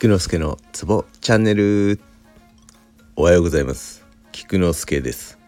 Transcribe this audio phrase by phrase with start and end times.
[0.00, 1.98] 菊之助のツボチャンネル。
[3.16, 4.06] おはようございます。
[4.30, 5.40] 菊之助です。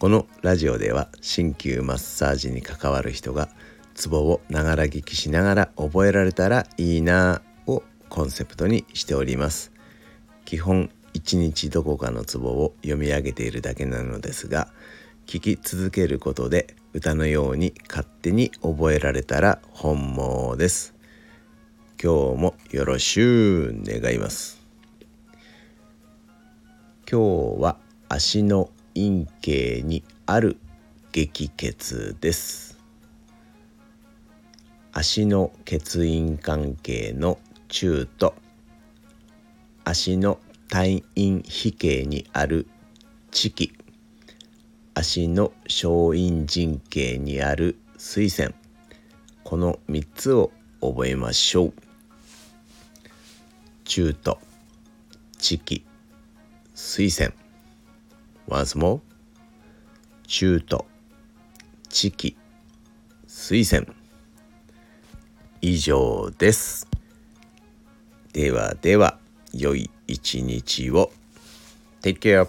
[0.00, 3.48] このラジオでは鍼灸マッサージに関わる人が
[3.94, 9.70] ツボをながら聞きしながら覚えられたらいいなをコンセプトにしております。
[10.46, 14.66] 基本一日どこかのツボを読み上げているだけなのですが
[15.28, 20.92] 聞き続けることで歌のように勝手に覚えられたら本望です。
[22.04, 24.60] 今日もよろしゅう願います。
[27.08, 27.76] 今日は
[28.08, 30.56] 足の陰茎にある
[31.12, 32.76] 激血です。
[34.92, 37.38] 足の血陰関係の
[37.68, 38.34] 中と
[39.84, 42.66] 足の体陰比形にある
[43.30, 43.72] 地気
[44.94, 48.56] 足の小陰神経にある水線。
[49.44, 50.50] この3つを
[50.80, 51.91] 覚えましょう。
[53.94, 54.38] 中途
[55.38, 55.84] 地域
[56.74, 57.34] 水線
[58.48, 59.00] once more
[60.26, 60.86] 中途
[61.90, 62.34] 地域
[63.26, 63.86] 水線
[65.60, 66.88] 以上です。
[68.32, 69.18] ではでは
[69.52, 71.12] 良い一日を。
[72.00, 72.48] Take care